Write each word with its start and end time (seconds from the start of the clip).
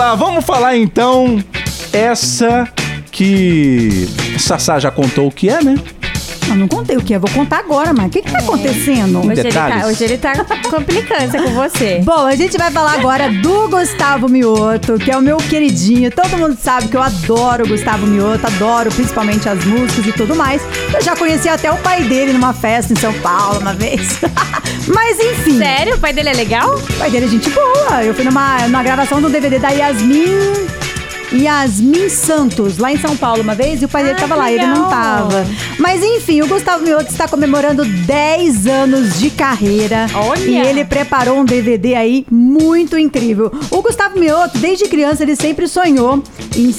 lá, 0.00 0.14
vamos 0.14 0.46
falar 0.46 0.78
então 0.78 1.44
essa 1.92 2.66
que 3.12 4.08
Sassá 4.38 4.78
já 4.78 4.90
contou 4.90 5.28
o 5.28 5.30
que 5.30 5.50
é, 5.50 5.62
né? 5.62 5.74
Eu 6.48 6.56
não 6.56 6.66
contei 6.66 6.96
o 6.96 7.02
que 7.02 7.12
é, 7.12 7.18
vou 7.18 7.30
contar 7.30 7.58
agora, 7.58 7.92
mas 7.92 8.06
o 8.06 8.08
que, 8.08 8.22
que 8.22 8.32
tá 8.32 8.38
acontecendo? 8.38 9.18
Hoje 9.18 9.40
ele, 9.40 9.52
tá, 9.52 9.82
hoje 9.86 10.04
ele 10.04 10.18
tá 10.18 10.32
com 10.42 11.50
você. 11.52 12.00
Bom, 12.02 12.26
a 12.26 12.34
gente 12.34 12.56
vai 12.56 12.70
falar 12.70 12.94
agora 12.94 13.30
do 13.30 13.68
Gustavo 13.68 14.26
Mioto, 14.26 14.94
que 14.94 15.10
é 15.10 15.18
o 15.18 15.20
meu 15.20 15.36
queridinho. 15.36 16.10
Todo 16.10 16.38
mundo 16.38 16.56
sabe 16.58 16.88
que 16.88 16.96
eu 16.96 17.02
adoro 17.02 17.66
o 17.66 17.68
Gustavo 17.68 18.06
Mioto, 18.06 18.46
adoro 18.46 18.90
principalmente 18.90 19.48
as 19.48 19.62
músicas 19.64 20.06
e 20.06 20.12
tudo 20.12 20.34
mais. 20.34 20.62
Eu 20.92 21.02
já 21.02 21.14
conheci 21.14 21.48
até 21.48 21.70
o 21.70 21.76
pai 21.76 22.04
dele 22.04 22.32
numa 22.32 22.54
festa 22.54 22.92
em 22.94 22.96
São 22.96 23.12
Paulo 23.20 23.60
uma 23.60 23.74
vez. 23.74 24.18
Mas 24.88 25.18
enfim, 25.20 25.58
Sério? 25.58 25.96
O 25.96 25.98
pai 25.98 26.12
dele 26.12 26.30
é 26.30 26.34
legal? 26.34 26.74
o 26.74 26.92
pai 26.94 27.10
dele 27.10 27.26
é 27.26 27.28
gente 27.28 27.50
boa. 27.50 28.02
Eu 28.04 28.14
fui 28.14 28.24
numa, 28.24 28.58
numa 28.66 28.82
gravação 28.82 29.20
do 29.20 29.28
DVD 29.28 29.58
da 29.58 29.68
Yasmin. 29.70 30.80
Yasmin 31.32 32.08
Santos, 32.08 32.76
lá 32.76 32.92
em 32.92 32.96
São 32.98 33.16
Paulo 33.16 33.40
uma 33.42 33.54
vez, 33.54 33.80
e 33.80 33.84
o 33.84 33.88
pai 33.88 34.02
dele 34.02 34.16
Ah, 34.16 34.20
tava 34.20 34.34
lá, 34.34 34.50
ele 34.50 34.66
não 34.66 34.88
tava. 34.88 35.46
Mas 35.78 36.02
enfim, 36.02 36.42
o 36.42 36.48
Gustavo 36.48 36.82
Mioto 36.84 37.08
está 37.10 37.28
comemorando 37.28 37.84
10 37.84 38.66
anos 38.66 39.20
de 39.20 39.30
carreira. 39.30 40.06
Olha! 40.12 40.40
E 40.40 40.58
ele 40.58 40.84
preparou 40.84 41.38
um 41.38 41.44
DVD 41.44 41.94
aí 41.94 42.26
muito 42.30 42.98
incrível. 42.98 43.52
O 43.70 43.80
Gustavo 43.80 44.18
Mioto, 44.18 44.58
desde 44.58 44.88
criança, 44.88 45.22
ele 45.22 45.36
sempre 45.36 45.68
sonhou 45.68 46.20
em, 46.56 46.74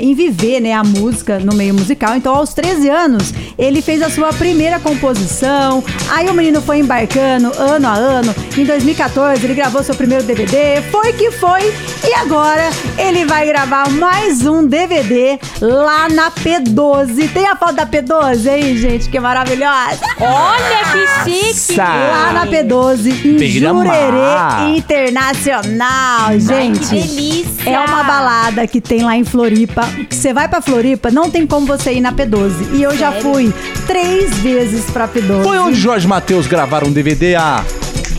em 0.00 0.14
viver 0.14 0.60
né, 0.60 0.72
a 0.72 0.82
música 0.84 1.38
no 1.38 1.54
meio 1.54 1.74
musical. 1.74 2.16
Então, 2.16 2.34
aos 2.34 2.52
13 2.54 2.88
anos, 2.88 3.32
ele 3.58 3.80
fez 3.82 4.02
a 4.02 4.10
sua 4.10 4.32
primeira 4.32 4.78
composição. 4.80 5.82
Aí 6.10 6.28
o 6.28 6.34
menino 6.34 6.60
foi 6.60 6.78
embarcando 6.78 7.52
ano 7.58 7.88
a 7.88 7.92
ano. 7.94 8.34
Em 8.56 8.64
2014, 8.64 9.44
ele 9.44 9.54
gravou 9.54 9.82
seu 9.82 9.94
primeiro 9.94 10.24
DVD. 10.24 10.82
Foi 10.90 11.12
que 11.12 11.30
foi. 11.30 11.72
E 12.06 12.14
agora 12.14 12.68
ele 12.98 13.24
vai 13.24 13.46
gravar 13.46 13.90
mais 13.90 14.46
um 14.46 14.66
DVD 14.66 15.38
lá 15.60 16.08
na 16.08 16.30
P12. 16.30 17.30
Tem 17.32 17.46
a 17.46 17.56
foto 17.56 17.74
da 17.74 17.86
P12 17.86 18.48
aí, 18.50 18.76
gente? 18.76 19.08
Que 19.08 19.18
maravilhosa! 19.18 20.00
Olha 20.20 20.84
que 20.92 21.30
chique! 21.54 21.76
Lá 21.78 22.32
na 22.32 22.46
P12, 22.46 23.24
em. 23.24 23.38
Jurerê 23.48 24.76
Internacional, 24.76 26.30
Que 26.30 26.40
gente. 26.40 26.88
delícia! 26.90 27.70
É 27.70 27.78
uma 27.80 28.02
balada 28.02 28.66
que 28.66 28.80
tem 28.80 29.02
lá 29.02 29.13
em 29.16 29.24
Floripa. 29.24 29.88
Você 30.10 30.32
vai 30.32 30.48
pra 30.48 30.60
Floripa, 30.60 31.10
não 31.10 31.30
tem 31.30 31.46
como 31.46 31.66
você 31.66 31.92
ir 31.94 32.00
na 32.00 32.12
P12. 32.12 32.52
E 32.74 32.82
eu 32.82 32.96
já 32.96 33.12
Sério? 33.12 33.22
fui 33.32 33.54
três 33.86 34.34
vezes 34.38 34.84
pra 34.90 35.06
P12. 35.08 35.42
Foi 35.42 35.58
onde 35.58 35.78
Jorge 35.80 36.06
Matheus 36.06 36.46
gravaram 36.46 36.88
um 36.88 36.92
DVD 36.92 37.34
há 37.36 37.64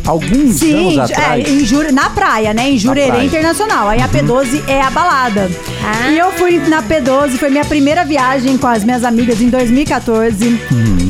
alguns 0.06 0.58
Sim, 0.58 0.98
anos 1.00 1.10
é, 1.10 1.14
atrás. 1.16 1.48
em 1.50 1.66
Jure- 1.66 1.92
na 1.92 2.10
praia, 2.12 2.54
né? 2.54 2.70
Em 2.70 2.78
Jurerê. 2.78 3.24
Internacional. 3.26 3.90
Aí 3.90 4.02
a 4.02 4.08
P12 4.08 4.62
é 4.68 4.82
a 4.82 4.90
balada. 4.92 5.50
Ah. 5.84 6.10
E 6.12 6.18
eu 6.18 6.32
fui 6.34 6.60
na 6.60 6.82
P12, 6.84 7.38
foi 7.38 7.50
minha 7.50 7.66
primeira 7.66 8.06
viagem 8.06 8.58
com 8.58 8.68
as 8.68 8.84
minhas 8.84 9.04
amigas 9.04 9.42
em 9.42 9.50
2014. 9.50 10.60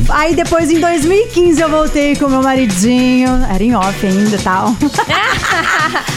Aí 0.08 0.34
depois 0.34 0.70
em 0.70 0.78
2015 0.80 1.60
eu 1.60 1.68
voltei 1.68 2.16
com 2.16 2.28
meu 2.28 2.42
maridinho. 2.42 3.28
Era 3.52 3.62
em 3.62 3.74
off 3.74 4.06
ainda 4.06 4.34
e 4.36 4.38
tal. 4.38 4.74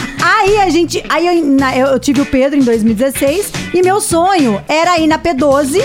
Aí 0.50 0.58
a 0.58 0.68
gente. 0.68 1.00
Aí 1.08 1.26
eu, 1.28 1.46
na- 1.46 1.76
eu- 1.76 1.98
tive 2.00 2.22
o 2.22 2.26
Pedro 2.26 2.58
em 2.58 2.62
2016 2.62 3.52
e 3.72 3.82
meu 3.82 4.00
sonho 4.00 4.60
era 4.66 4.98
ir 4.98 5.06
na 5.06 5.16
P12 5.16 5.80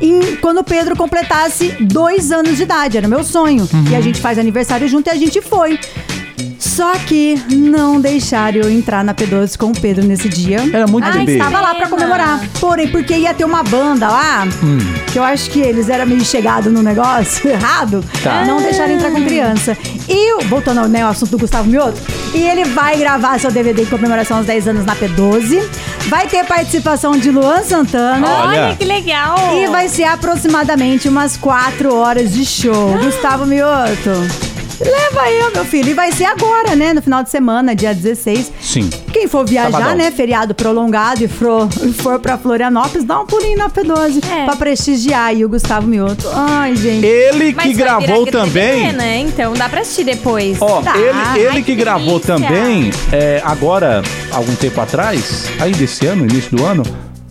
em- 0.00 0.36
quando 0.36 0.58
o 0.60 0.64
Pedro 0.64 0.96
completasse 0.96 1.76
dois 1.78 2.32
anos 2.32 2.56
de 2.56 2.62
idade. 2.62 2.96
Era 2.96 3.06
meu 3.06 3.22
sonho. 3.22 3.68
E 3.90 3.94
a 3.94 4.00
gente 4.00 4.18
faz 4.18 4.38
aniversário 4.38 4.88
junto 4.88 5.08
e 5.08 5.10
a 5.10 5.14
gente 5.14 5.42
foi. 5.42 5.78
Só 6.78 6.92
que 6.92 7.34
não 7.52 8.00
deixaram 8.00 8.58
eu 8.60 8.70
entrar 8.70 9.02
na 9.02 9.12
P12 9.12 9.56
com 9.58 9.66
o 9.66 9.80
Pedro 9.80 10.04
nesse 10.06 10.28
dia. 10.28 10.58
Era 10.72 10.86
muito 10.86 11.06
Ai, 11.08 11.24
bebê. 11.24 11.36
Tava 11.36 11.60
lá 11.60 11.74
pra 11.74 11.88
comemorar. 11.88 12.40
Porém, 12.60 12.86
porque 12.86 13.16
ia 13.16 13.34
ter 13.34 13.44
uma 13.44 13.64
banda 13.64 14.06
lá, 14.06 14.46
Hum. 14.62 14.78
que 15.12 15.18
eu 15.18 15.24
acho 15.24 15.50
que 15.50 15.58
eles 15.58 15.88
eram 15.88 16.06
meio 16.06 16.24
chegados 16.24 16.72
no 16.72 16.80
negócio 16.80 17.50
errado, 17.50 18.04
Tá. 18.22 18.44
não 18.44 18.62
deixaram 18.62 18.94
entrar 18.94 19.10
com 19.10 19.24
criança. 19.24 19.76
E, 20.08 20.34
o- 20.34 20.42
voltando 20.46 20.78
ao, 20.78 20.86
né, 20.88 21.02
ao 21.02 21.10
assunto 21.10 21.30
do 21.32 21.38
Gustavo 21.38 21.68
Mioto, 21.68 22.00
e 22.32 22.44
ele 22.44 22.62
vai 22.66 22.96
gravar 22.96 23.40
seu 23.40 23.50
DVD 23.50 23.82
em 23.82 23.86
comemoração 23.86 24.36
aos 24.36 24.46
10 24.46 24.68
anos 24.68 24.84
na 24.86 24.94
P12. 24.94 25.60
Vai 26.06 26.28
ter 26.28 26.44
participação 26.44 27.10
de 27.18 27.28
Luan 27.32 27.64
Santana. 27.64 28.24
Olha. 28.24 28.48
Olha 28.66 28.76
que 28.76 28.84
legal! 28.84 29.36
E 29.60 29.66
vai 29.66 29.88
ser 29.88 30.04
aproximadamente 30.04 31.08
umas 31.08 31.36
4 31.36 31.92
horas 31.92 32.32
de 32.32 32.46
show. 32.46 32.96
Gustavo 33.02 33.44
Mioto. 33.46 34.12
Leva 34.80 35.30
eu, 35.30 35.52
meu 35.52 35.64
filho. 35.64 35.90
E 35.90 35.94
vai 35.94 36.12
ser 36.12 36.24
agora, 36.24 36.76
né? 36.76 36.92
No 36.94 37.02
final 37.02 37.22
de 37.22 37.30
semana, 37.30 37.74
dia 37.74 37.92
16. 37.94 38.52
Sim. 38.60 38.88
Quem 39.12 39.26
for 39.26 39.44
viajar, 39.46 39.72
Sabadão. 39.72 39.96
né? 39.96 40.10
Feriado 40.10 40.54
prolongado 40.54 41.24
e 41.24 41.28
for, 41.28 41.68
e 41.82 41.92
for 41.92 42.18
pra 42.20 42.38
Florianópolis, 42.38 43.04
dá 43.04 43.20
um 43.20 43.26
pulinho 43.26 43.58
na 43.58 43.68
P12 43.68 44.22
É. 44.30 44.44
pra 44.44 44.54
prestigiar 44.56 45.26
aí 45.26 45.44
o 45.44 45.48
Gustavo 45.48 45.86
Mioto. 45.86 46.28
Ai, 46.32 46.76
gente. 46.76 47.04
Ele 47.04 47.52
Mas 47.56 47.66
que 47.66 47.74
vai 47.74 47.84
gravou 47.84 48.24
virar 48.24 48.30
também. 48.44 48.76
DVD, 48.82 48.92
né? 48.96 49.18
Então 49.20 49.52
dá 49.54 49.68
pra 49.68 49.80
assistir 49.80 50.04
depois. 50.04 50.58
Ó, 50.60 50.80
Tá. 50.82 50.96
ele, 50.96 51.38
ele 51.40 51.48
Ai, 51.48 51.54
que 51.56 51.62
que 51.62 51.74
gravou 51.74 52.20
delícia. 52.20 52.34
também, 52.34 52.90
é, 53.12 53.42
agora, 53.44 54.02
algum 54.30 54.54
tempo 54.54 54.80
atrás, 54.80 55.44
ainda 55.60 55.82
esse 55.82 56.06
ano, 56.06 56.24
início 56.24 56.56
do 56.56 56.64
ano, 56.64 56.82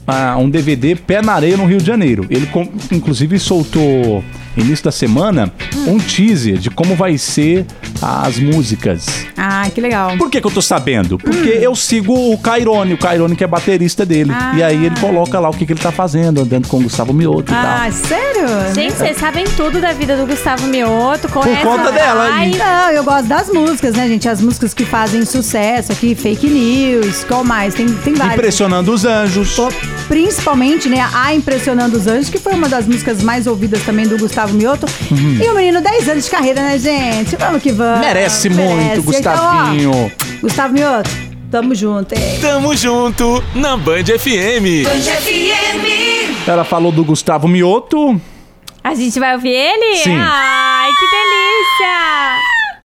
ah, 0.05 0.35
um 0.37 0.49
DVD 0.49 0.95
Pé 0.95 1.21
na 1.21 1.33
Areia 1.33 1.55
no 1.55 1.65
Rio 1.65 1.77
de 1.79 1.85
Janeiro. 1.85 2.25
Ele, 2.29 2.45
com- 2.47 2.67
inclusive, 2.91 3.39
soltou, 3.39 4.23
início 4.55 4.83
da 4.85 4.91
semana, 4.91 5.51
Hum. 5.75 5.76
Um 5.87 5.97
teaser 5.97 6.57
de 6.57 6.69
como 6.69 6.95
vai 6.95 7.17
ser 7.17 7.65
as 8.01 8.37
músicas. 8.39 9.05
Ai, 9.35 9.69
que 9.71 9.81
legal. 9.81 10.17
Por 10.17 10.29
que, 10.29 10.39
que 10.41 10.47
eu 10.47 10.51
tô 10.51 10.61
sabendo? 10.61 11.17
Porque 11.17 11.49
eu 11.49 11.75
sigo 11.75 12.33
o 12.33 12.37
Cairone, 12.37 12.93
o 12.93 12.97
Cairone 12.97 13.35
que 13.35 13.43
é 13.43 13.47
baterista 13.47 14.05
dele. 14.05 14.31
Ah. 14.33 14.53
E 14.55 14.63
aí 14.63 14.85
ele 14.85 14.99
coloca 14.99 15.39
lá 15.39 15.49
o 15.49 15.53
que, 15.53 15.65
que 15.65 15.73
ele 15.73 15.79
tá 15.79 15.91
fazendo, 15.91 16.41
andando 16.41 16.67
com 16.67 16.77
o 16.77 16.83
Gustavo 16.83 17.13
Mioto 17.13 17.51
e 17.51 17.55
Ah, 17.55 17.83
tal. 17.83 17.91
sério? 17.91 18.47
Gente, 18.75 18.93
vocês 18.93 19.17
sabem 19.17 19.45
tudo 19.55 19.79
da 19.81 19.93
vida 19.93 20.15
do 20.15 20.25
Gustavo 20.25 20.67
Mioto. 20.67 21.27
conhecem 21.29 21.63
conta 21.63 21.89
o 21.89 21.91
dela, 21.91 22.43
hein? 22.43 22.55
Não, 22.57 22.91
eu 22.91 23.03
gosto 23.03 23.27
das 23.27 23.49
músicas, 23.49 23.95
né, 23.95 24.07
gente? 24.07 24.27
As 24.29 24.41
músicas 24.41 24.73
que 24.73 24.85
fazem 24.85 25.25
sucesso 25.25 25.91
aqui, 25.91 26.15
fake 26.15 26.47
news, 26.49 27.23
qual 27.23 27.43
mais? 27.43 27.73
Tem, 27.73 27.87
tem 27.87 28.13
várias. 28.13 28.35
Impressionando 28.37 28.91
os 28.93 29.05
anjos. 29.05 29.55
Pô, 29.55 29.69
Principalmente, 30.07 30.87
né, 30.89 31.05
a 31.13 31.33
Impressionando 31.33 31.97
os 31.97 32.07
Anjos, 32.07 32.29
que 32.29 32.39
foi 32.39 32.53
uma 32.53 32.69
das 32.69 32.87
músicas 32.87 33.21
mais 33.21 33.45
ouvidas 33.45 33.83
também 33.83 34.07
do 34.07 34.17
Gustavo 34.17 34.53
Mioto. 34.53 34.85
Uhum. 35.11 35.37
E 35.43 35.49
o 35.49 35.53
menino, 35.55 35.81
10 35.81 36.09
anos 36.09 36.25
de 36.25 36.31
carreira, 36.31 36.61
né, 36.61 36.79
gente? 36.79 37.35
Vamos 37.35 37.61
que 37.61 37.71
vamos. 37.71 37.86
Merece 37.99 38.49
muito, 38.49 39.03
Gustavinho. 39.03 39.91
Então, 39.91 40.11
ó, 40.23 40.39
Gustavo 40.41 40.73
Mioto, 40.73 41.09
tamo 41.51 41.75
junto, 41.75 42.13
hein? 42.13 42.39
Tamo 42.41 42.75
junto 42.75 43.43
na 43.55 43.77
Band 43.77 44.05
FM. 44.05 44.85
Ela 46.47 46.63
falou 46.63 46.91
do 46.91 47.03
Gustavo 47.03 47.47
Mioto. 47.47 48.19
A 48.83 48.95
gente 48.95 49.19
vai 49.19 49.33
ouvir 49.33 49.49
ele? 49.49 49.97
Sim. 49.97 50.17
Ai, 50.17 50.89
que 50.89 51.05
delícia! 51.05 52.56